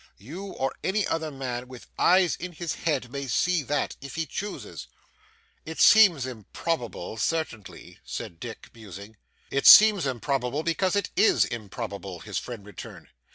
[0.17, 4.25] You or any other man with eyes in his head may see that, if he
[4.25, 4.87] chooses.'
[5.63, 9.17] 'It seems improbable certainly,' said Dick, musing.
[9.51, 13.09] 'It seems improbable because it is improbable,' his friend returned.